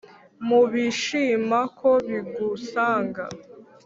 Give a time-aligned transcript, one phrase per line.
[0.47, 3.23] nubishima ko bigusanga